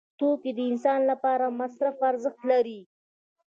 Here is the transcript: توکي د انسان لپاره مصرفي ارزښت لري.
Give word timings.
توکي 0.19 0.51
د 0.55 0.59
انسان 0.71 0.99
لپاره 1.11 1.55
مصرفي 1.59 2.03
ارزښت 2.11 2.41
لري. 2.51 2.79